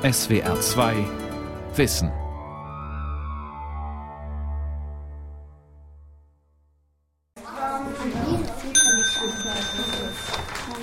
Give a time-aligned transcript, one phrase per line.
[0.00, 0.94] SWR 2
[1.74, 2.12] Wissen.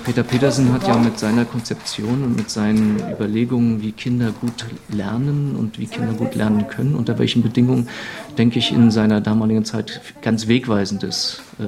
[0.04, 5.56] Peter Petersen hat ja mit seiner Konzeption und mit seinen Überlegungen, wie Kinder gut lernen
[5.56, 7.88] und wie Kinder gut lernen können, unter welchen Bedingungen,
[8.36, 11.64] denke ich, in seiner damaligen Zeit ganz Wegweisendes äh,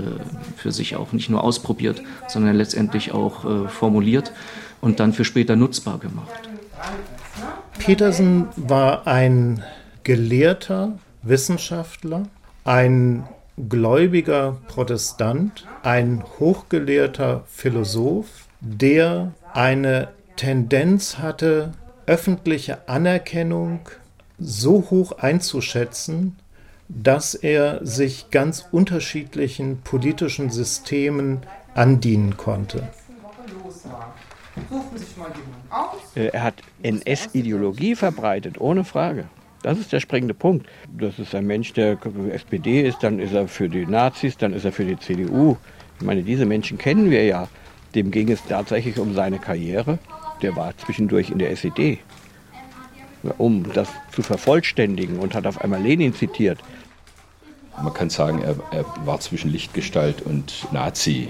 [0.58, 4.32] für sich auch nicht nur ausprobiert, sondern letztendlich auch äh, formuliert
[4.82, 6.50] und dann für später nutzbar gemacht.
[7.78, 9.62] Petersen war ein
[10.04, 12.24] gelehrter Wissenschaftler,
[12.64, 13.28] ein
[13.68, 21.72] gläubiger Protestant, ein hochgelehrter Philosoph, der eine Tendenz hatte,
[22.06, 23.80] öffentliche Anerkennung
[24.38, 26.36] so hoch einzuschätzen,
[26.88, 31.40] dass er sich ganz unterschiedlichen politischen Systemen
[31.74, 32.88] andienen konnte.
[34.56, 34.58] Äh,
[36.14, 39.26] er hat NS-Ideologie verbreitet, ohne Frage.
[39.62, 40.66] Das ist der springende Punkt.
[40.96, 41.98] Das ist ein Mensch, der
[42.30, 45.56] SPD ist, dann ist er für die Nazis, dann ist er für die CDU.
[45.98, 47.48] Ich meine, diese Menschen kennen wir ja.
[47.94, 49.98] Dem ging es tatsächlich um seine Karriere.
[50.42, 51.98] Der war zwischendurch in der SED,
[53.38, 56.58] um das zu vervollständigen und hat auf einmal Lenin zitiert.
[57.82, 61.28] Man kann sagen, er, er war zwischen Lichtgestalt und Nazi.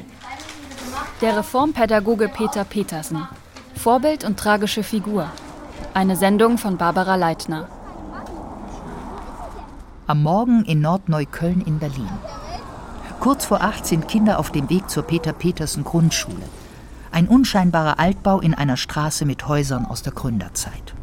[1.21, 3.27] Der Reformpädagoge Peter Petersen.
[3.79, 5.31] Vorbild und tragische Figur.
[5.95, 7.69] Eine Sendung von Barbara Leitner
[10.09, 12.09] am Morgen in Nordneukölln in Berlin.
[13.21, 16.41] Kurz vor acht sind Kinder auf dem Weg zur Peter-Petersen Grundschule.
[17.11, 20.95] Ein unscheinbarer Altbau in einer Straße mit Häusern aus der Gründerzeit.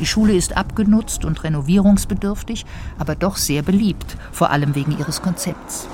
[0.00, 2.66] Die Schule ist abgenutzt und renovierungsbedürftig,
[2.98, 5.86] aber doch sehr beliebt, vor allem wegen ihres Konzepts.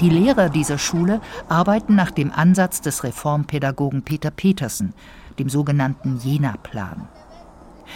[0.00, 1.20] Die Lehrer dieser Schule
[1.50, 4.94] arbeiten nach dem Ansatz des Reformpädagogen Peter Petersen,
[5.38, 7.06] dem sogenannten Jena-Plan.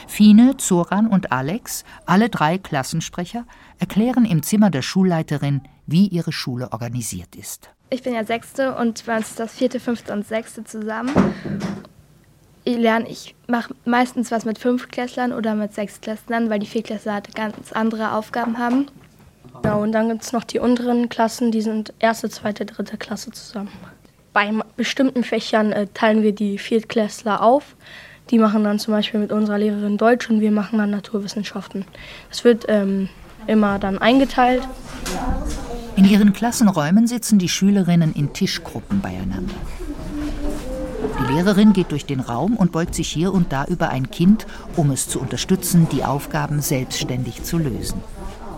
[0.07, 3.47] Fine, Zoran und Alex, alle drei Klassensprecher,
[3.79, 7.71] erklären im Zimmer der Schulleiterin, wie ihre Schule organisiert ist.
[7.89, 11.15] Ich bin ja Sechste und bei uns ist das Vierte, Fünfte und Sechste zusammen.
[12.65, 17.35] Ich lerne, ich mache meistens was mit Fünftklässlern oder mit Sechstklässlern, weil die Viertklässler halt
[17.35, 18.89] ganz andere Aufgaben haben.
[19.65, 23.31] Genau, und dann gibt es noch die unteren Klassen, die sind erste, zweite, dritte Klasse
[23.31, 23.71] zusammen.
[24.35, 27.75] Bei bestimmten Fächern äh, teilen wir die Viertklässler auf.
[28.29, 31.87] Die machen dann zum Beispiel mit unserer Lehrerin Deutsch und wir machen dann Naturwissenschaften.
[32.31, 33.09] Es wird ähm,
[33.47, 34.69] immer dann eingeteilt.
[35.97, 39.55] In ihren Klassenräumen sitzen die Schülerinnen in Tischgruppen beieinander.
[41.21, 44.47] Die Lehrerin geht durch den Raum und beugt sich hier und da über ein Kind,
[44.77, 48.03] um es zu unterstützen, die Aufgaben selbstständig zu lösen.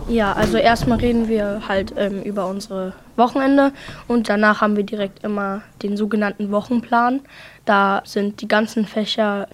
[0.09, 3.73] Ja, also erstmal reden wir halt ähm, über unsere Wochenende
[4.07, 7.19] und danach haben wir direkt immer den sogenannten Wochenplan.
[7.65, 9.49] Da sind die ganzen Fächer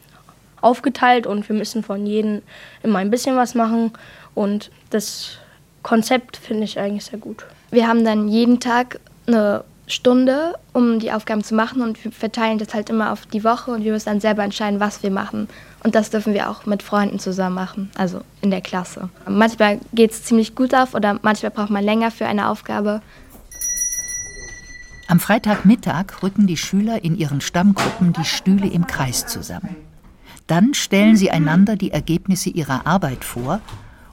[0.61, 2.43] aufgeteilt und wir müssen von jedem
[2.83, 3.93] immer ein bisschen was machen
[4.35, 5.37] und das
[5.81, 7.45] Konzept finde ich eigentlich sehr gut.
[7.71, 12.57] Wir haben dann jeden Tag eine Stunde, um die Aufgaben zu machen und wir verteilen
[12.57, 15.49] das halt immer auf die Woche und wir müssen dann selber entscheiden, was wir machen.
[15.83, 19.09] Und das dürfen wir auch mit Freunden zusammen machen, also in der Klasse.
[19.27, 23.01] Manchmal geht es ziemlich gut auf oder manchmal braucht man länger für eine Aufgabe.
[25.07, 29.75] Am Freitagmittag rücken die Schüler in ihren Stammgruppen die Stühle im Kreis zusammen.
[30.47, 33.59] Dann stellen sie einander die Ergebnisse ihrer Arbeit vor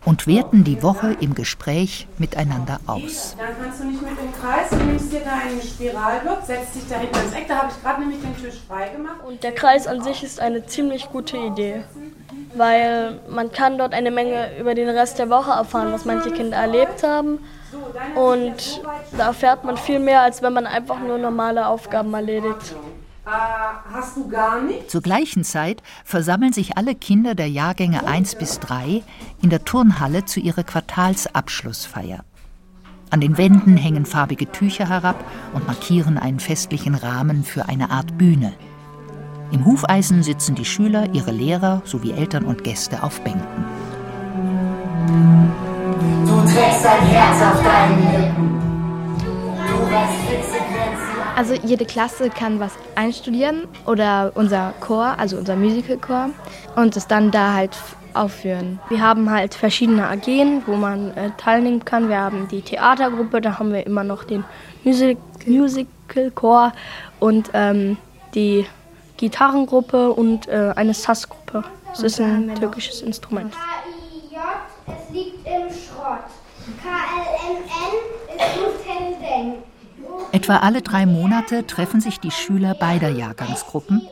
[0.04, 3.36] und werten die Woche im Gespräch miteinander aus.
[3.38, 6.98] Dann kannst du nicht mit dem Kreis, du nimmst dir deinen Spiralblock, setzt dich da
[6.98, 9.16] hinten ins Eck, da habe ich gerade nämlich den Tisch frei gemacht.
[9.26, 11.82] Und der Kreis an sich ist eine ziemlich gute Idee,
[12.54, 16.56] weil man kann dort eine Menge über den Rest der Woche erfahren, was manche Kinder
[16.56, 17.38] erlebt haben
[18.14, 18.82] und
[19.16, 22.74] da erfährt man viel mehr, als wenn man einfach nur normale Aufgaben erledigt.
[23.26, 23.30] Äh,
[23.92, 24.90] hast du gar nicht?
[24.90, 29.02] Zur gleichen Zeit versammeln sich alle Kinder der Jahrgänge 1 bis 3
[29.42, 32.24] in der Turnhalle zu ihrer Quartalsabschlussfeier.
[33.10, 35.22] An den Wänden hängen farbige Tücher herab
[35.52, 38.54] und markieren einen festlichen Rahmen für eine Art Bühne.
[39.50, 43.64] Im Hufeisen sitzen die Schüler, ihre Lehrer sowie Eltern und Gäste auf Bänken.
[46.24, 48.60] Du trägst dein Herz auf deinen Lippen.
[49.18, 50.69] Du weißt fixe.
[51.36, 56.30] Also jede Klasse kann was einstudieren oder unser Chor, also unser Musicalchor
[56.76, 57.76] und es dann da halt
[58.14, 58.80] aufführen.
[58.88, 62.08] Wir haben halt verschiedene AGen, wo man äh, teilnehmen kann.
[62.08, 64.44] Wir haben die Theatergruppe, da haben wir immer noch den
[64.84, 66.72] Music Musicalchor
[67.18, 67.96] und ähm,
[68.34, 68.66] die
[69.16, 71.64] Gitarrengruppe und äh, eine Sassgruppe.
[71.90, 73.52] Das ist ein türkisches Instrument.
[74.86, 76.29] Es liegt im Schrott.
[80.32, 84.02] Etwa alle drei Monate treffen sich die Schüler beider Jahrgangsgruppen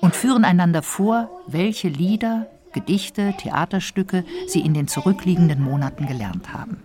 [0.00, 6.82] und führen einander vor, welche Lieder, Gedichte, Theaterstücke sie in den zurückliegenden Monaten gelernt haben.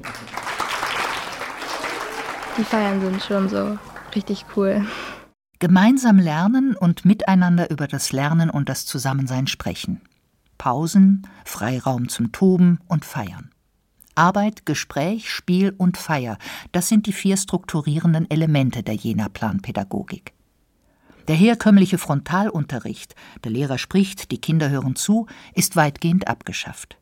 [2.57, 3.77] Die Feiern sind schon so
[4.15, 4.86] richtig cool.
[5.59, 10.00] Gemeinsam lernen und miteinander über das Lernen und das Zusammensein sprechen.
[10.57, 13.50] Pausen, Freiraum zum Toben und Feiern.
[14.19, 16.38] Arbeit, Gespräch, Spiel und Feier,
[16.74, 20.33] das sind die vier strukturierenden Elemente der Jena-Planpädagogik.
[21.30, 26.98] Der herkömmliche Frontalunterricht, der Lehrer spricht, die Kinder hören zu, ist weitgehend abgeschafft.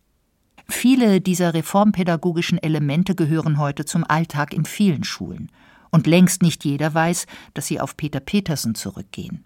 [0.69, 5.49] Viele dieser reformpädagogischen Elemente gehören heute zum Alltag in vielen Schulen
[5.89, 7.25] und längst nicht jeder weiß,
[7.55, 9.43] dass sie auf Peter Petersen zurückgehen.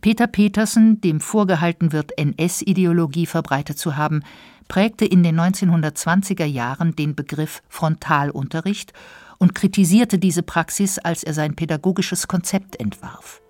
[0.00, 4.22] Peter Petersen, dem vorgehalten wird, NS-Ideologie verbreitet zu haben,
[4.68, 8.92] prägte in den 1920er Jahren den Begriff Frontalunterricht
[9.38, 13.40] und kritisierte diese Praxis, als er sein pädagogisches Konzept entwarf.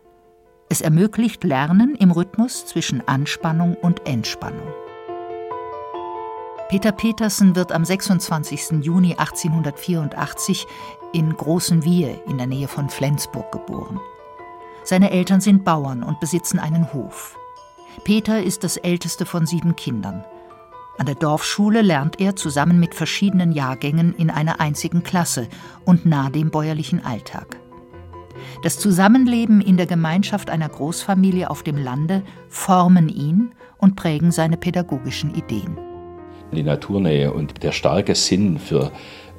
[0.68, 4.72] Es ermöglicht Lernen im Rhythmus zwischen Anspannung und Entspannung.
[6.68, 8.84] Peter Petersen wird am 26.
[8.84, 10.68] Juni 1884
[11.12, 13.98] in Großen Wiehe in der Nähe von Flensburg geboren.
[14.82, 17.36] Seine Eltern sind Bauern und besitzen einen Hof.
[18.04, 20.24] Peter ist das älteste von sieben Kindern.
[20.98, 25.48] An der Dorfschule lernt er zusammen mit verschiedenen Jahrgängen in einer einzigen Klasse
[25.84, 27.56] und nah dem bäuerlichen Alltag.
[28.62, 34.56] Das Zusammenleben in der Gemeinschaft einer Großfamilie auf dem Lande formen ihn und prägen seine
[34.56, 35.78] pädagogischen Ideen.
[36.52, 38.90] Die Naturnähe und der starke Sinn für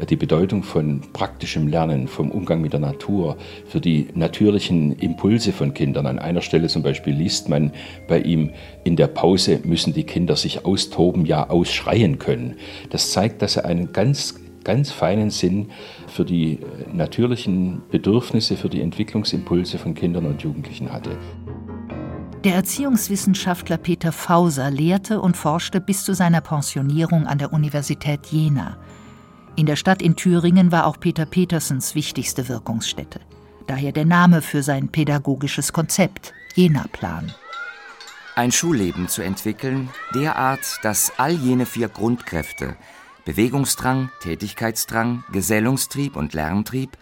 [0.10, 5.74] die Bedeutung von praktischem Lernen, vom Umgang mit der Natur, für die natürlichen Impulse von
[5.74, 6.08] Kindern.
[6.08, 7.72] An einer Stelle zum Beispiel liest man
[8.08, 8.52] bei ihm,
[8.84, 12.56] in der Pause müssen die Kinder sich austoben, ja ausschreien können.
[12.90, 15.70] Das zeigt, dass er einen ganz, ganz feinen Sinn
[16.08, 16.60] für die
[16.92, 21.18] natürlichen Bedürfnisse, für die Entwicklungsimpulse von Kindern und Jugendlichen hatte.
[22.44, 28.78] Der Erziehungswissenschaftler Peter Fauser lehrte und forschte bis zu seiner Pensionierung an der Universität Jena.
[29.62, 33.20] In der Stadt in Thüringen war auch Peter Petersens wichtigste Wirkungsstätte.
[33.68, 37.32] Daher der Name für sein pädagogisches Konzept, Jena-Plan.
[38.36, 42.76] Ein Schulleben zu entwickeln, derart, dass all jene vier Grundkräfte
[43.26, 46.98] Bewegungsdrang, Tätigkeitsdrang, Gesellungstrieb und Lerntrieb,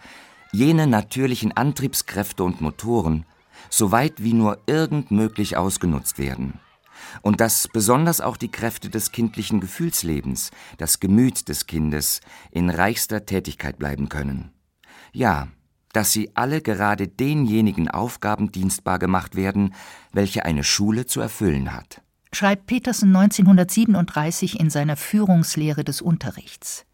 [0.52, 3.24] jene natürlichen Antriebskräfte und Motoren
[3.70, 6.60] so weit wie nur irgend möglich ausgenutzt werden.
[7.22, 12.20] Und dass besonders auch die Kräfte des kindlichen Gefühlslebens, das Gemüt des Kindes,
[12.50, 14.52] in reichster Tätigkeit bleiben können.
[15.12, 15.48] Ja,
[15.92, 19.74] dass sie alle gerade denjenigen Aufgaben dienstbar gemacht werden,
[20.12, 22.02] welche eine Schule zu erfüllen hat.
[22.32, 26.86] Schreibt Petersen 1937 in seiner Führungslehre des Unterrichts.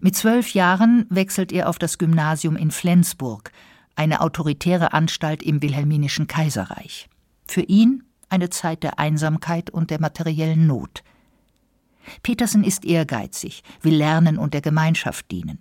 [0.00, 3.50] Mit zwölf Jahren wechselt er auf das Gymnasium in Flensburg,
[3.96, 7.08] eine autoritäre Anstalt im wilhelminischen Kaiserreich.
[7.48, 11.02] Für ihn eine Zeit der Einsamkeit und der materiellen Not.
[12.22, 15.58] Petersen ist ehrgeizig, will lernen und der Gemeinschaft dienen.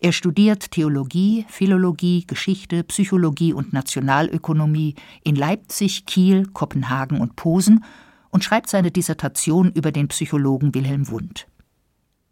[0.00, 4.94] Er studiert Theologie, Philologie, Geschichte, Psychologie und Nationalökonomie
[5.24, 7.84] in Leipzig, Kiel, Kopenhagen und Posen
[8.30, 11.48] und schreibt seine Dissertation über den Psychologen Wilhelm Wundt.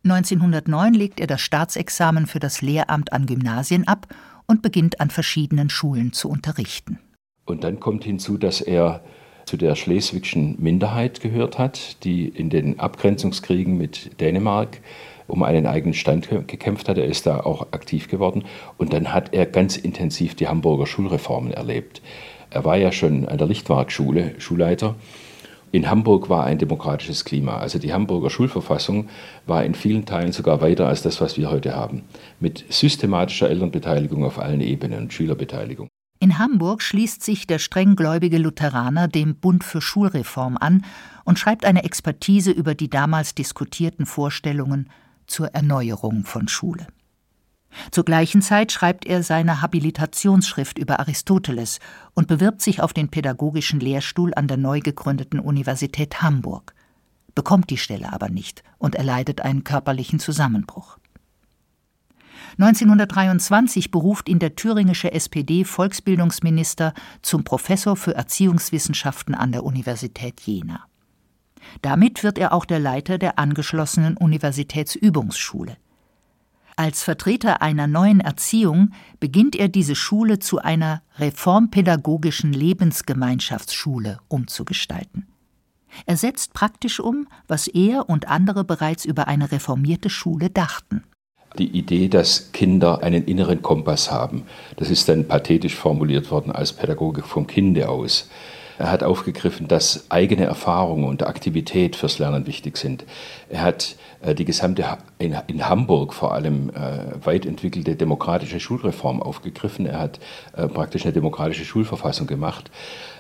[0.05, 4.07] 1909 legt er das Staatsexamen für das Lehramt an Gymnasien ab
[4.47, 7.01] und beginnt an verschiedenen Schulen zu unterrichten.
[7.45, 9.03] Und dann kommt hinzu, dass er
[9.47, 14.81] zu der schleswigschen Minderheit gehört hat, die in den Abgrenzungskriegen mit Dänemark
[15.27, 16.99] um einen eigenen Stand gekämpft hat.
[16.99, 18.45] Er ist da auch aktiv geworden.
[18.77, 22.03] Und dann hat er ganz intensiv die Hamburger Schulreformen erlebt.
[22.51, 24.95] Er war ja schon an der Lichtwark-Schule Schulleiter
[25.73, 27.59] in Hamburg war ein demokratisches Klima.
[27.59, 29.09] Also die Hamburger Schulverfassung
[29.47, 32.05] war in vielen Teilen sogar weiter als das, was wir heute haben.
[32.41, 35.89] Mit systematischer Elternbeteiligung auf allen Ebenen und Schülerbeteiligung.
[36.19, 40.85] In Hamburg schließt sich der strenggläubige Lutheraner dem Bund für Schulreform an
[41.25, 44.89] und schreibt eine Expertise über die damals diskutierten Vorstellungen
[45.27, 46.87] zur Erneuerung von Schule.
[47.91, 51.79] Zur gleichen Zeit schreibt er seine Habilitationsschrift über Aristoteles
[52.15, 56.75] und bewirbt sich auf den pädagogischen Lehrstuhl an der neu gegründeten Universität Hamburg,
[57.35, 60.99] bekommt die Stelle aber nicht und erleidet einen körperlichen Zusammenbruch.
[62.59, 70.85] 1923 beruft ihn der thüringische SPD-Volksbildungsminister zum Professor für Erziehungswissenschaften an der Universität Jena.
[71.83, 75.77] Damit wird er auch der Leiter der angeschlossenen Universitätsübungsschule.
[76.77, 85.27] Als Vertreter einer neuen Erziehung beginnt er diese Schule zu einer reformpädagogischen Lebensgemeinschaftsschule umzugestalten.
[86.05, 91.05] Er setzt praktisch um, was er und andere bereits über eine reformierte Schule dachten.
[91.59, 94.45] Die Idee, dass Kinder einen inneren Kompass haben,
[94.77, 98.29] das ist dann pathetisch formuliert worden als Pädagogik vom Kinde aus.
[98.79, 103.05] Er hat aufgegriffen, dass eigene Erfahrungen und Aktivität fürs Lernen wichtig sind.
[103.49, 104.85] Er hat äh, die gesamte
[105.19, 109.87] in, Hamburg vor allem äh, weit entwickelte demokratische Schulreform aufgegriffen.
[109.87, 110.21] Er hat
[110.55, 112.71] äh, praktisch eine demokratische Schulverfassung gemacht.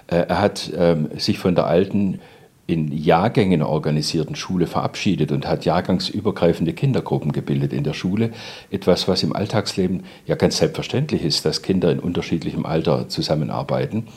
[0.09, 2.21] Er hat ähm, sich von der alten
[2.66, 8.30] in Jahrgängen organisierten Schule verabschiedet und hat jahrgangsübergreifende Kindergruppen gebildet in der Schule.
[8.70, 14.08] Etwas, was im Alltagsleben ja ganz selbstverständlich ist, dass Kinder in unterschiedlichem Alter zusammenarbeiten.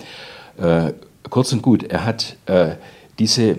[0.57, 0.93] Äh,
[1.29, 2.75] kurz und gut, er hat äh,
[3.19, 3.57] diese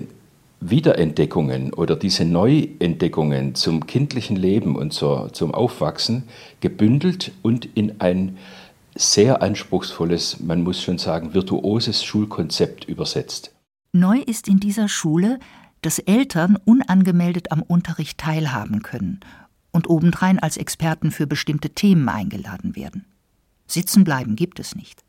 [0.61, 6.25] Wiederentdeckungen oder diese Neuentdeckungen zum kindlichen Leben und zur, zum Aufwachsen
[6.61, 8.39] gebündelt und in ein
[8.95, 13.53] sehr anspruchsvolles, man muss schon sagen, virtuoses Schulkonzept übersetzt.
[13.93, 15.41] Neu ist in dieser Schule,
[15.83, 19.19] dass Eltern unangemeldet am Unterricht teilhaben können
[19.73, 23.05] und obendrein als Experten für bestimmte Themen eingeladen werden.
[23.67, 25.03] Sitzen bleiben gibt es nicht.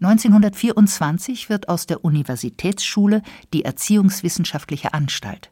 [0.00, 5.50] 1924 wird aus der Universitätsschule die Erziehungswissenschaftliche Anstalt,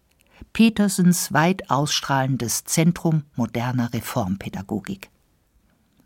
[0.52, 5.11] Petersens weit ausstrahlendes Zentrum moderner Reformpädagogik.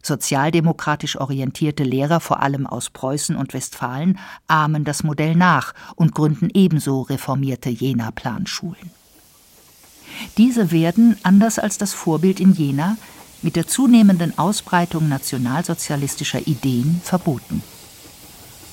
[0.09, 6.49] Sozialdemokratisch orientierte Lehrer, vor allem aus Preußen und Westfalen, ahmen das Modell nach und gründen
[6.55, 8.91] ebenso reformierte Jena-Planschulen.
[10.39, 12.97] Diese werden, anders als das Vorbild in Jena,
[13.43, 17.63] mit der zunehmenden Ausbreitung nationalsozialistischer Ideen verboten.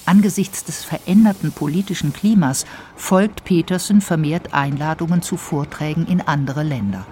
[0.06, 2.66] Angesichts des veränderten politischen Klimas
[2.96, 7.06] folgt Petersen vermehrt Einladungen zu Vorträgen in andere Länder.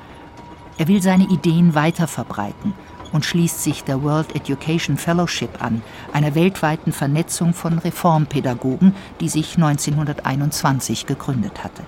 [0.77, 2.73] Er will seine Ideen weiter verbreiten
[3.13, 9.55] und schließt sich der World Education Fellowship an, einer weltweiten Vernetzung von Reformpädagogen, die sich
[9.55, 11.83] 1921 gegründet hatte.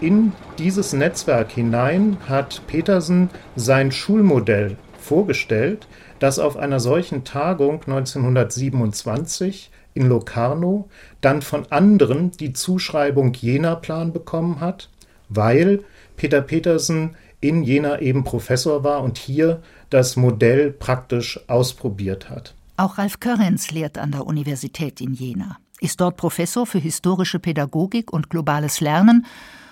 [0.00, 5.88] In dieses Netzwerk hinein hat Petersen sein Schulmodell vorgestellt,
[6.18, 10.88] das auf einer solchen Tagung 1927 in Locarno
[11.22, 14.90] dann von anderen die Zuschreibung Jena-Plan bekommen hat,
[15.30, 15.82] weil
[16.16, 17.16] Peter Petersen
[17.48, 22.54] in Jena eben Professor war und hier das Modell praktisch ausprobiert hat.
[22.76, 28.12] Auch Ralf Körrens lehrt an der Universität in Jena, ist dort Professor für historische Pädagogik
[28.12, 29.26] und globales Lernen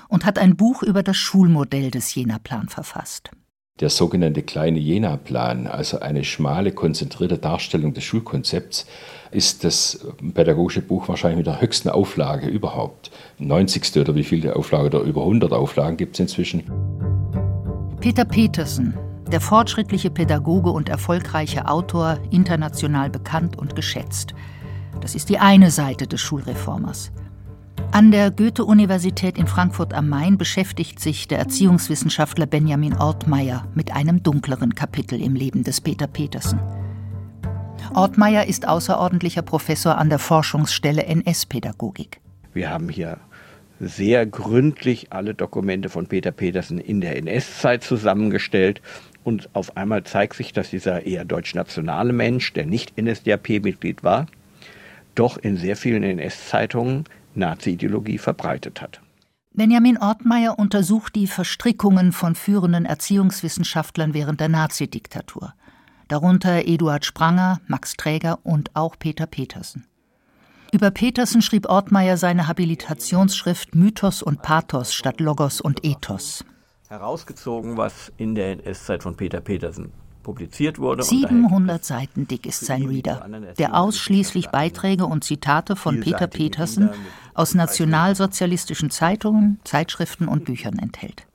[0.09, 3.31] und hat ein Buch über das Schulmodell des Jena-Plan verfasst.
[3.81, 8.87] Der sogenannte kleine Jena-Plan, also eine schmale, konzentrierte Darstellung des Schulkonzepts,
[9.33, 13.11] ist das pädagogische Buch wahrscheinlich mit der höchsten Auflage überhaupt.
[13.39, 13.97] 90.
[13.97, 16.63] oder wie viele Auflage oder über 100 Auflagen gibt es inzwischen.
[18.05, 18.93] Peter Petersen,
[19.33, 24.35] der fortschrittliche Pädagoge und erfolgreiche Autor, international bekannt und geschätzt.
[25.01, 27.13] Das ist die eine Seite des Schulreformers.
[27.93, 34.23] An der Goethe-Universität in Frankfurt am Main beschäftigt sich der Erziehungswissenschaftler Benjamin Ortmeier mit einem
[34.23, 36.61] dunkleren Kapitel im Leben des Peter Petersen.
[37.95, 42.21] Ortmeier ist außerordentlicher Professor an der Forschungsstelle NS-Pädagogik.
[42.53, 43.17] Wir haben hier
[43.87, 48.81] sehr gründlich alle Dokumente von Peter Petersen in der NS-Zeit zusammengestellt
[49.25, 54.27] und auf einmal zeigt sich, dass dieser eher deutschnationale Mensch, der nicht NSDAP-Mitglied war,
[55.15, 59.01] doch in sehr vielen NS-Zeitungen Nazi-Ideologie verbreitet hat.
[59.53, 65.55] Benjamin Ortmeier untersucht die Verstrickungen von führenden Erziehungswissenschaftlern während der Nazidiktatur,
[66.09, 69.87] darunter Eduard Spranger, Max Träger und auch Peter Petersen.
[70.75, 76.45] Über Petersen schrieb Ortmeier seine Habilitationsschrift Mythos und Pathos statt Logos und Ethos.
[76.89, 79.93] Herausgezogen, was in der NS-Zeit von Peter Petersen
[80.25, 81.05] publiziert wurde.
[81.05, 83.25] 700 Seiten dick ist sein Reader,
[83.57, 86.91] der ausschließlich Beiträge und Zitate von Peter Petersen
[87.35, 91.29] aus nationalsozialistischen Zeitungen, Zeitschriften und Büchern enthält.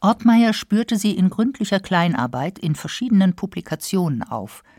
[0.00, 4.64] Ortmeier spürte sie in gründlicher Kleinarbeit in verschiedenen Publikationen auf–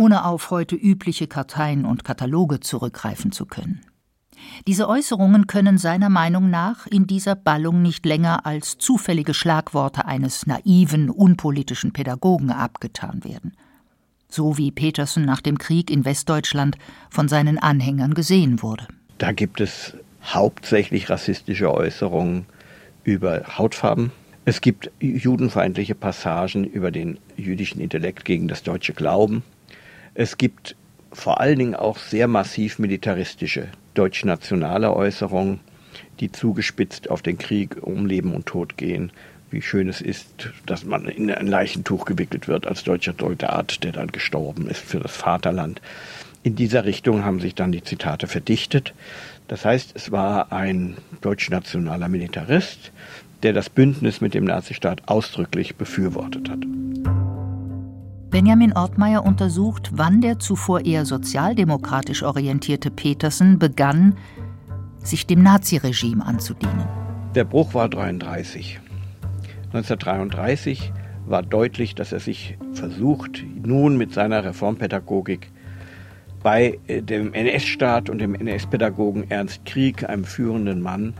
[0.00, 3.82] ohne auf heute übliche Karteien und Kataloge zurückgreifen zu können.
[4.66, 10.46] Diese Äußerungen können seiner Meinung nach in dieser Ballung nicht länger als zufällige Schlagworte eines
[10.46, 13.52] naiven, unpolitischen Pädagogen abgetan werden.
[14.30, 16.78] So wie Petersen nach dem Krieg in Westdeutschland
[17.10, 18.86] von seinen Anhängern gesehen wurde.
[19.18, 22.46] Da gibt es hauptsächlich rassistische Äußerungen
[23.04, 24.12] über Hautfarben.
[24.46, 29.42] Es gibt judenfeindliche Passagen über den jüdischen Intellekt gegen das deutsche Glauben.
[30.14, 30.76] Es gibt
[31.12, 35.60] vor allen Dingen auch sehr massiv militaristische deutschnationale Äußerungen,
[36.20, 39.12] die zugespitzt auf den Krieg um Leben und Tod gehen.
[39.50, 43.92] Wie schön es ist, dass man in ein Leichentuch gewickelt wird als deutscher Soldat, der
[43.92, 45.80] dann gestorben ist für das Vaterland.
[46.42, 48.94] In dieser Richtung haben sich dann die Zitate verdichtet.
[49.48, 52.92] Das heißt, es war ein deutschnationaler Militarist,
[53.42, 56.60] der das Bündnis mit dem Nazistaat ausdrücklich befürwortet hat.
[58.30, 64.14] Benjamin Ortmeier untersucht, wann der zuvor eher sozialdemokratisch orientierte Petersen begann,
[65.02, 66.84] sich dem Naziregime anzudienen.
[67.34, 68.78] Der Bruch war 33.
[69.72, 70.92] 1933
[71.26, 75.50] war deutlich, dass er sich versucht, nun mit seiner Reformpädagogik
[76.42, 81.14] bei äh, dem NS-Staat und dem NS-Pädagogen Ernst Krieg, einem führenden Mann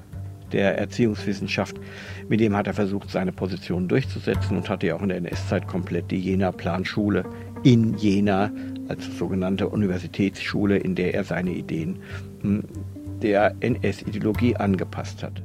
[0.52, 1.76] der Erziehungswissenschaft,
[2.28, 5.66] mit dem hat er versucht, seine Position durchzusetzen und hatte ja auch in der NS-Zeit
[5.66, 7.25] komplett die Jena-Planschule
[7.62, 8.50] in Jena
[8.88, 11.99] als sogenannte Universitätsschule, in der er seine Ideen
[12.42, 12.64] hm,
[13.23, 15.42] der NS-Ideologie angepasst hat.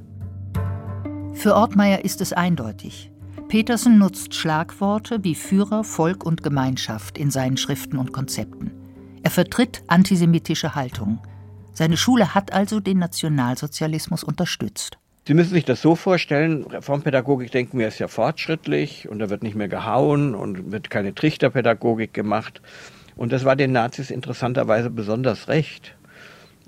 [1.33, 3.11] Für Ortmeier ist es eindeutig.
[3.47, 8.71] Petersen nutzt Schlagworte wie Führer, Volk und Gemeinschaft in seinen Schriften und Konzepten.
[9.21, 11.19] Er vertritt antisemitische Haltung.
[11.75, 14.97] Seine Schule hat also den Nationalsozialismus unterstützt.
[15.27, 19.43] Sie müssen sich das so vorstellen, Reformpädagogik denken wir ist ja fortschrittlich und da wird
[19.43, 22.61] nicht mehr gehauen und wird keine Trichterpädagogik gemacht.
[23.17, 25.95] Und das war den Nazis interessanterweise besonders recht.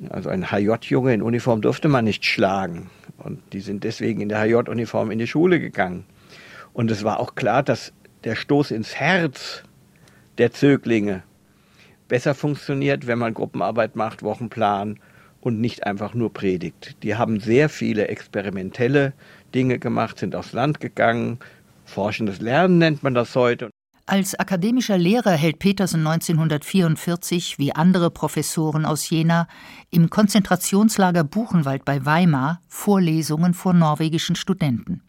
[0.09, 2.89] Also ein HJ-Junge in Uniform durfte man nicht schlagen.
[3.17, 6.05] Und die sind deswegen in der HJ-Uniform in die Schule gegangen.
[6.73, 7.93] Und es war auch klar, dass
[8.25, 9.63] der Stoß ins Herz
[10.37, 11.23] der Zöglinge
[12.07, 14.99] besser funktioniert, wenn man Gruppenarbeit macht, Wochenplan
[15.41, 16.97] und nicht einfach nur predigt.
[17.03, 19.13] Die haben sehr viele experimentelle
[19.53, 21.39] Dinge gemacht, sind aufs Land gegangen.
[21.85, 23.69] Forschendes Lernen nennt man das heute.
[24.09, 29.49] Als akademischer Lehrer hält Petersen 1944, wie andere Professoren aus Jena,
[29.89, 35.06] im Konzentrationslager Buchenwald bei Weimar Vorlesungen vor norwegischen Studenten.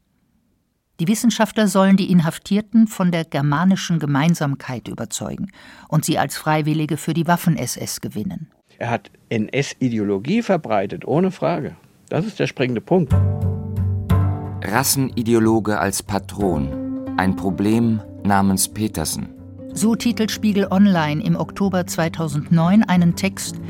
[1.01, 5.53] Die Wissenschaftler sollen die Inhaftierten von der germanischen Gemeinsamkeit überzeugen
[5.89, 8.51] und sie als Freiwillige für die Waffen-SS gewinnen.
[8.79, 11.77] Er hat NS-Ideologie verbreitet, ohne Frage.
[12.09, 13.15] Das ist der springende Punkt.
[14.65, 17.07] Rassenideologe als Patron.
[17.17, 19.29] Ein Problem namens Petersen.
[19.75, 23.61] So titelt Spiegel Online im Oktober 2009 einen Text,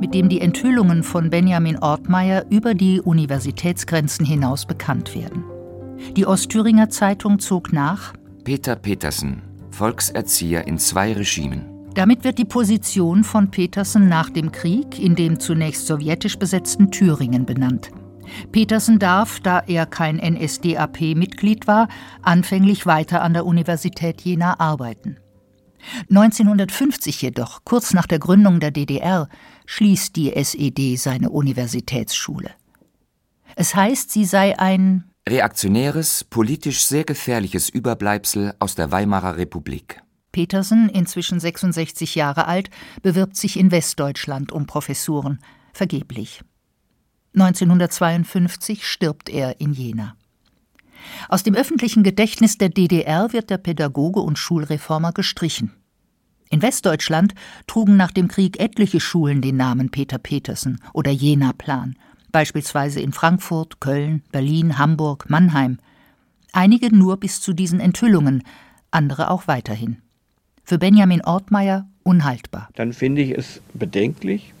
[0.00, 5.44] mit dem die Enthüllungen von Benjamin Ortmeier über die Universitätsgrenzen hinaus bekannt werden.
[6.12, 8.12] Die Ostthüringer Zeitung zog nach
[8.44, 11.64] Peter Petersen, Volkserzieher in zwei Regimen.
[11.94, 17.46] Damit wird die Position von Petersen nach dem Krieg in dem zunächst sowjetisch besetzten Thüringen
[17.46, 17.90] benannt.
[18.52, 21.88] Petersen darf, da er kein NSDAP-Mitglied war,
[22.22, 25.18] anfänglich weiter an der Universität Jena arbeiten.
[26.08, 29.28] 1950 jedoch, kurz nach der Gründung der DDR,
[29.66, 32.50] schließt die SED seine Universitätsschule.
[33.56, 40.02] Es heißt, sie sei ein Reaktionäres, politisch sehr gefährliches Überbleibsel aus der Weimarer Republik.
[40.32, 42.68] Petersen, inzwischen 66 Jahre alt,
[43.00, 45.38] bewirbt sich in Westdeutschland um Professuren.
[45.72, 46.42] Vergeblich.
[47.34, 50.14] 1952 stirbt er in Jena.
[51.30, 55.72] Aus dem öffentlichen Gedächtnis der DDR wird der Pädagoge und Schulreformer gestrichen.
[56.50, 57.34] In Westdeutschland
[57.66, 61.96] trugen nach dem Krieg etliche Schulen den Namen Peter Petersen oder Jena-Plan
[62.34, 65.78] beispielsweise in Frankfurt, Köln, Berlin, Hamburg, Mannheim.
[66.52, 68.42] Einige nur bis zu diesen Enthüllungen,
[68.90, 69.98] andere auch weiterhin.
[70.64, 72.70] Für Benjamin Ortmeier unhaltbar.
[72.74, 74.52] Dann finde ich es bedenklich,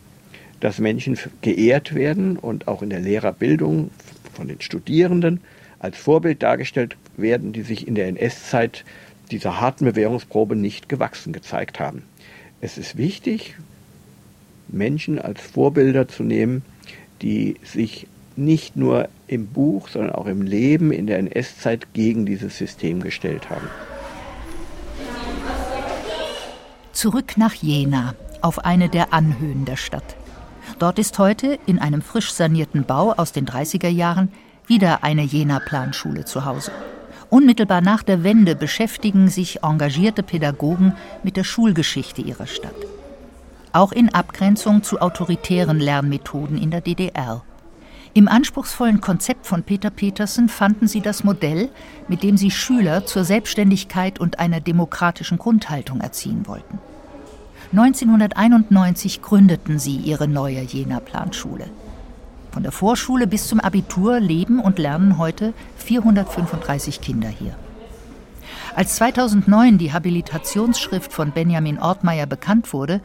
[0.60, 3.90] dass Menschen geehrt werden und auch in der Lehrerbildung
[4.32, 5.40] von den Studierenden
[5.80, 8.84] als Vorbild dargestellt werden, die sich in der NS-Zeit
[9.32, 12.02] dieser harten Bewährungsprobe nicht gewachsen gezeigt haben.
[12.60, 13.56] Es ist wichtig,
[14.68, 16.62] Menschen als Vorbilder zu nehmen,
[17.24, 18.06] die sich
[18.36, 23.48] nicht nur im Buch, sondern auch im Leben in der NS-Zeit gegen dieses System gestellt
[23.48, 23.66] haben.
[26.92, 30.16] Zurück nach Jena, auf eine der Anhöhen der Stadt.
[30.78, 34.30] Dort ist heute in einem frisch sanierten Bau aus den 30er Jahren
[34.66, 36.72] wieder eine Jena-Planschule zu Hause.
[37.30, 42.74] Unmittelbar nach der Wende beschäftigen sich engagierte Pädagogen mit der Schulgeschichte ihrer Stadt
[43.74, 47.42] auch in Abgrenzung zu autoritären Lernmethoden in der DDR.
[48.16, 51.68] Im anspruchsvollen Konzept von Peter Petersen fanden sie das Modell,
[52.06, 56.78] mit dem sie Schüler zur Selbstständigkeit und einer demokratischen Grundhaltung erziehen wollten.
[57.72, 61.66] 1991 gründeten sie ihre neue Jena Planschule.
[62.52, 67.56] Von der Vorschule bis zum Abitur leben und lernen heute 435 Kinder hier.
[68.76, 73.00] Als 2009 die Habilitationsschrift von Benjamin Ortmeier bekannt wurde,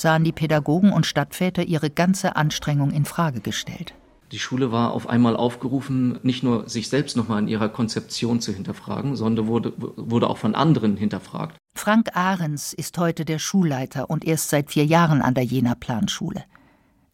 [0.00, 3.94] sahen die Pädagogen und Stadtväter ihre ganze Anstrengung in Frage gestellt.
[4.32, 8.52] Die Schule war auf einmal aufgerufen, nicht nur sich selbst nochmal in ihrer Konzeption zu
[8.52, 11.56] hinterfragen, sondern wurde, wurde auch von anderen hinterfragt.
[11.74, 16.44] Frank Ahrens ist heute der Schulleiter und erst seit vier Jahren an der Jena Planschule.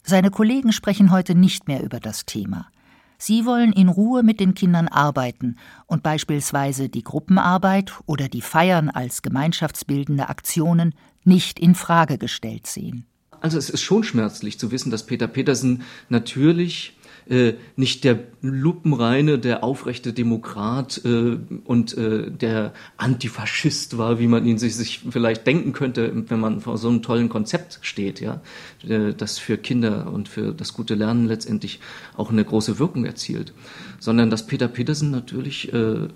[0.03, 2.67] Seine Kollegen sprechen heute nicht mehr über das Thema.
[3.17, 5.55] Sie wollen in Ruhe mit den Kindern arbeiten
[5.87, 10.93] und beispielsweise die Gruppenarbeit oder die Feiern als gemeinschaftsbildende Aktionen
[11.27, 13.05] nicht in Frage gestellt sehen.
[13.39, 16.97] Also es ist schon schmerzlich zu wissen, dass Peter Petersen natürlich
[17.29, 24.45] äh, nicht der lupenreine, der aufrechte Demokrat äh, und äh, der Antifaschist war, wie man
[24.45, 28.41] ihn sich, sich vielleicht denken könnte, wenn man vor so einem tollen Konzept steht, ja,
[28.87, 31.79] äh, das für Kinder und für das gute Lernen letztendlich
[32.15, 33.53] auch eine große Wirkung erzielt,
[33.99, 36.07] sondern dass Peter Petersen natürlich äh,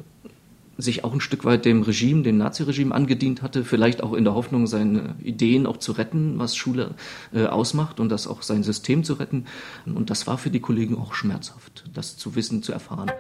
[0.81, 4.33] sich auch ein Stück weit dem Regime, dem Naziregime angedient hatte, vielleicht auch in der
[4.33, 6.95] Hoffnung, seine Ideen auch zu retten, was Schule
[7.33, 9.45] äh, ausmacht und das auch sein System zu retten.
[9.85, 13.11] Und das war für die Kollegen auch schmerzhaft, das zu wissen, zu erfahren.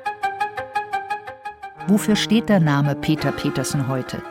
[1.87, 4.21] Wofür steht der Name Peter Petersen heute?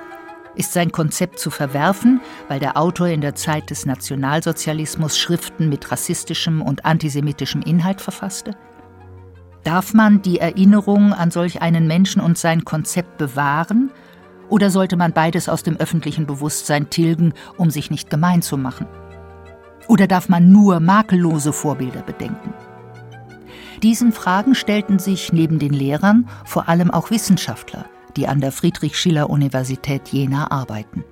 [0.55, 5.91] Ist sein Konzept zu verwerfen, weil der Autor in der Zeit des Nationalsozialismus Schriften mit
[5.91, 8.57] rassistischem und antisemitischem Inhalt verfasste?
[9.65, 13.91] Darf man die Erinnerung an solch einen Menschen und sein Konzept bewahren,
[14.49, 18.87] oder sollte man beides aus dem öffentlichen Bewusstsein tilgen, um sich nicht gemein zu machen?
[19.87, 22.53] Oder darf man nur makellose Vorbilder bedenken?
[23.83, 30.09] Diesen Fragen stellten sich neben den Lehrern vor allem auch Wissenschaftler, die an der Friedrich-Schiller-Universität
[30.09, 31.05] Jena arbeiten.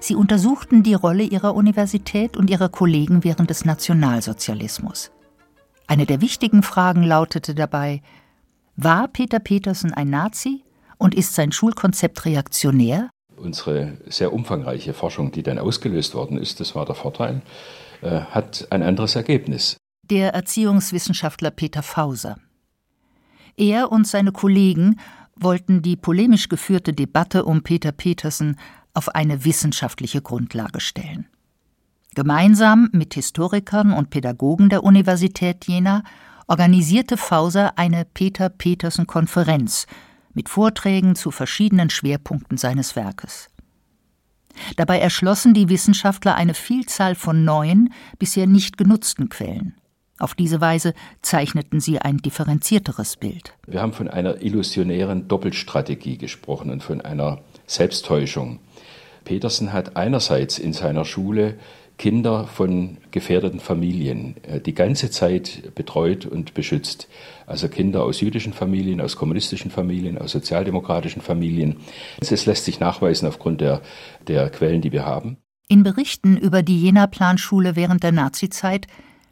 [0.00, 5.10] Sie untersuchten die Rolle ihrer Universität und ihrer Kollegen während des Nationalsozialismus.
[5.86, 8.02] Eine der wichtigen Fragen lautete dabei
[8.76, 10.64] War Peter Petersen ein Nazi
[10.98, 13.10] und ist sein Schulkonzept reaktionär?
[13.36, 17.42] Unsere sehr umfangreiche Forschung, die dann ausgelöst worden ist, das war der Vorteil,
[18.02, 19.76] äh, hat ein anderes Ergebnis.
[20.10, 22.38] Der Erziehungswissenschaftler Peter Fauser.
[23.56, 24.98] Er und seine Kollegen
[25.36, 28.58] wollten die polemisch geführte Debatte um Peter Petersen
[28.94, 31.26] auf eine wissenschaftliche Grundlage stellen.
[32.16, 36.02] Gemeinsam mit Historikern und Pädagogen der Universität Jena
[36.46, 39.86] organisierte Fauser eine Peter Petersen Konferenz
[40.32, 43.50] mit Vorträgen zu verschiedenen Schwerpunkten seines Werkes.
[44.78, 49.74] Dabei erschlossen die Wissenschaftler eine Vielzahl von neuen, bisher nicht genutzten Quellen.
[50.18, 53.52] Auf diese Weise zeichneten sie ein differenzierteres Bild.
[53.66, 58.60] Wir haben von einer illusionären Doppelstrategie gesprochen und von einer Selbsttäuschung.
[59.26, 61.58] Petersen hat einerseits in seiner Schule
[61.98, 67.08] Kinder von gefährdeten Familien äh, die ganze Zeit betreut und beschützt.
[67.46, 71.76] Also Kinder aus jüdischen Familien, aus kommunistischen Familien, aus sozialdemokratischen Familien.
[72.20, 73.80] Es lässt sich nachweisen aufgrund der,
[74.26, 75.38] der Quellen, die wir haben.
[75.68, 78.86] In Berichten über die Jena-Planschule während der Nazizeit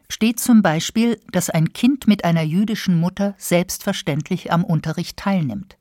[0.09, 5.77] steht zum Beispiel, dass ein Kind mit einer jüdischen Mutter selbstverständlich am Unterricht teilnimmt.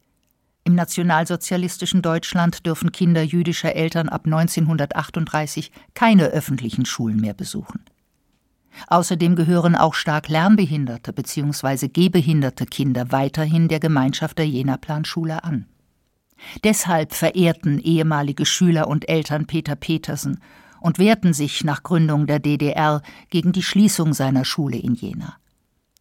[0.66, 7.84] Im nationalsozialistischen Deutschland dürfen Kinder jüdischer Eltern ab 1938 keine öffentlichen Schulen mehr besuchen.
[8.88, 11.88] Außerdem gehören auch stark lernbehinderte bzw.
[11.88, 15.66] gehbehinderte Kinder weiterhin der Gemeinschaft der Jena Planschule an.
[16.64, 20.40] Deshalb verehrten ehemalige Schüler und Eltern Peter Petersen
[20.80, 25.36] und wehrten sich nach Gründung der DDR gegen die Schließung seiner Schule in Jena.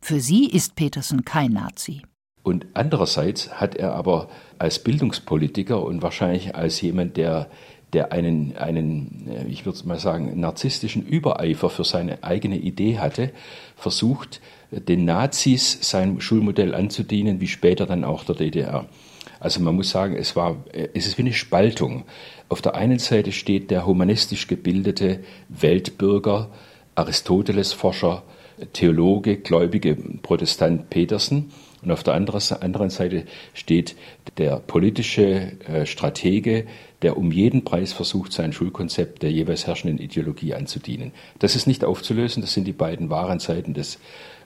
[0.02, 2.02] Für sie ist Petersen kein Nazi.
[2.44, 4.28] Und andererseits hat er aber
[4.60, 7.48] als Bildungspolitiker und wahrscheinlich als jemand, der,
[7.94, 13.32] der einen, einen, äh, ich würde mal sagen, narzisstischen Übereifer für seine eigene Idee hatte,
[13.78, 18.86] versucht, den Nazis sein Schulmodell anzudienen, wie später dann auch der DDR.
[19.40, 22.04] Also man muss sagen, es war, äh, es ist wie eine Spaltung.
[22.50, 26.50] Auf der einen Seite steht der humanistisch gebildete Weltbürger,
[26.96, 28.24] Aristoteles-Forscher,
[28.74, 31.52] Theologe, gläubige Protestant Petersen
[31.84, 33.96] und auf der anderen Seite steht
[34.38, 36.66] der politische äh, Stratege,
[37.02, 41.12] der um jeden Preis versucht, sein Schulkonzept der jeweils herrschenden Ideologie anzudienen.
[41.40, 44.00] Das ist nicht aufzulösen, das sind die beiden wahren Seiten des,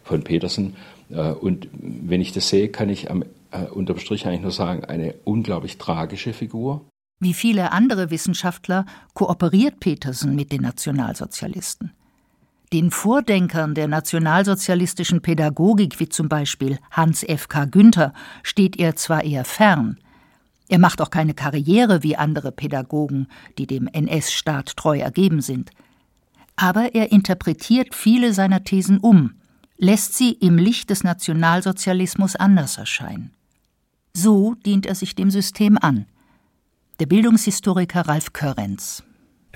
[0.04, 0.76] von Petersen.
[1.10, 4.86] Äh, und wenn ich das sehe, kann ich am, äh, unterm Strich eigentlich nur sagen,
[4.86, 6.86] eine unglaublich tragische Figur.
[7.19, 11.91] Wie viele andere Wissenschaftler kooperiert Petersen mit den Nationalsozialisten.
[12.73, 17.47] Den Vordenkern der nationalsozialistischen Pädagogik, wie zum Beispiel Hans F.
[17.47, 17.65] K.
[17.65, 19.97] Günther, steht er zwar eher fern,
[20.69, 23.27] er macht auch keine Karriere wie andere Pädagogen,
[23.58, 25.71] die dem NS-Staat treu ergeben sind.
[26.56, 29.36] Aber er interpretiert viele seiner Thesen um,
[29.77, 33.32] lässt sie im Licht des Nationalsozialismus anders erscheinen.
[34.13, 36.08] So dient er sich dem System an.
[36.99, 39.03] Der Bildungshistoriker Ralf Körrenz.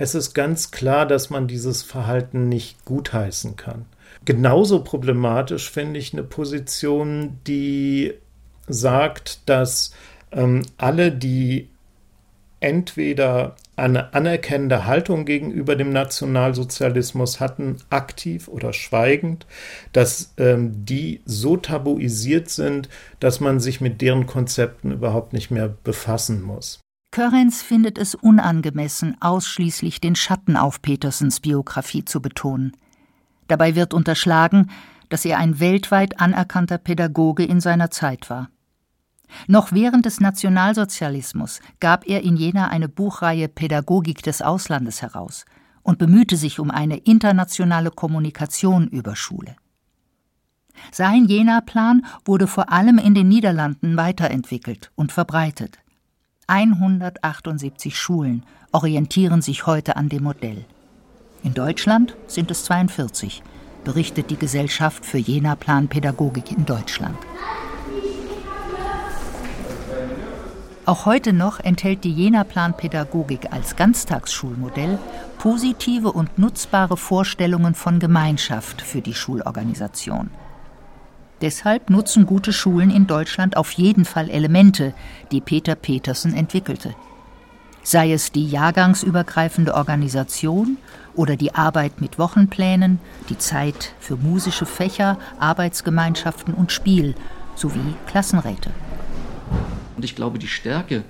[0.02, 3.84] Es ist ganz klar, dass man dieses Verhalten nicht gutheißen kann.
[4.24, 8.12] Genauso problematisch finde ich eine Position, die
[8.66, 9.94] sagt, dass
[10.32, 11.68] ähm, alle, die
[12.58, 19.46] entweder eine anerkennende Haltung gegenüber dem Nationalsozialismus hatten, aktiv oder schweigend,
[19.92, 22.88] dass ähm, die so tabuisiert sind,
[23.20, 26.81] dass man sich mit deren Konzepten überhaupt nicht mehr befassen muss.
[27.12, 32.72] Körrens findet es unangemessen, ausschließlich den Schatten auf Petersens Biografie zu betonen.
[33.48, 34.70] Dabei wird unterschlagen,
[35.10, 38.48] dass er ein weltweit anerkannter Pädagoge in seiner Zeit war.
[39.46, 45.44] Noch während des Nationalsozialismus gab er in Jena eine Buchreihe Pädagogik des Auslandes heraus
[45.82, 49.56] und bemühte sich um eine internationale Kommunikation über Schule.
[50.90, 55.78] Sein Jena-Plan wurde vor allem in den Niederlanden weiterentwickelt und verbreitet.
[56.46, 60.64] 178 Schulen orientieren sich heute an dem Modell.
[61.44, 63.42] In Deutschland sind es 42,
[63.84, 67.18] berichtet die Gesellschaft für Jena-Plan Pädagogik in Deutschland.
[70.84, 74.98] Auch heute noch enthält die Jena-Plan Pädagogik als Ganztagsschulmodell
[75.38, 80.30] positive und nutzbare Vorstellungen von Gemeinschaft für die Schulorganisation.
[81.42, 84.94] Deshalb nutzen gute Schulen in Deutschland auf jeden Fall Elemente,
[85.32, 86.94] die Peter Petersen entwickelte.
[87.82, 90.76] Sei es die jahrgangsübergreifende Organisation
[91.16, 97.16] oder die Arbeit mit Wochenplänen, die Zeit für musische Fächer, Arbeitsgemeinschaften und Spiel
[97.56, 98.70] sowie Klassenräte.
[99.96, 101.02] Und ich glaube, die Stärke,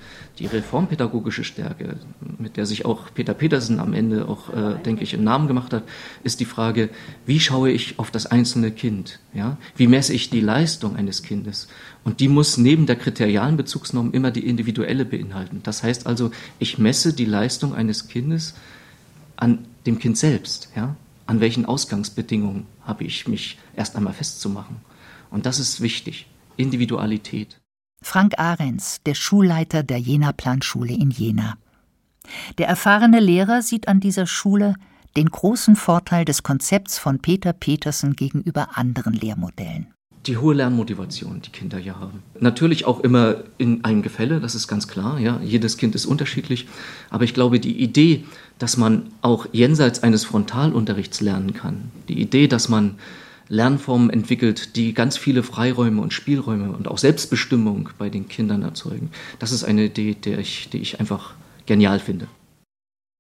[0.43, 1.99] die reformpädagogische Stärke,
[2.37, 5.73] mit der sich auch Peter Petersen am Ende auch, äh, denke ich, einen Namen gemacht
[5.73, 5.85] hat,
[6.25, 6.91] ist die Frage,
[7.27, 9.21] wie schaue ich auf das einzelne Kind?
[9.35, 9.57] Ja?
[9.77, 11.69] Wie messe ich die Leistung eines Kindes?
[12.03, 15.61] Und die muss neben der kriterialen Bezugsnorm immer die individuelle beinhalten.
[15.63, 18.55] Das heißt also, ich messe die Leistung eines Kindes
[19.37, 20.71] an dem Kind selbst.
[20.75, 20.97] Ja?
[21.27, 24.79] An welchen Ausgangsbedingungen habe ich mich erst einmal festzumachen?
[25.31, 26.27] Und das ist wichtig.
[26.57, 27.62] Individualität.
[28.03, 31.55] Frank Ahrens, der Schulleiter der Jena Planschule in Jena.
[32.59, 34.75] Der erfahrene Lehrer sieht an dieser Schule
[35.17, 39.89] den großen Vorteil des Konzepts von Peter Petersen gegenüber anderen Lehrmodellen.
[40.27, 42.23] Die hohe Lernmotivation, die Kinder ja haben.
[42.39, 45.19] Natürlich auch immer in einem Gefälle, das ist ganz klar.
[45.19, 46.69] Ja, jedes Kind ist unterschiedlich.
[47.11, 48.25] Aber ich glaube, die Idee,
[48.59, 52.97] dass man auch jenseits eines Frontalunterrichts lernen kann, die Idee, dass man
[53.49, 59.11] Lernformen entwickelt, die ganz viele Freiräume und Spielräume und auch Selbstbestimmung bei den Kindern erzeugen.
[59.39, 61.35] Das ist eine Idee, die ich, die ich einfach
[61.67, 62.27] genial finde.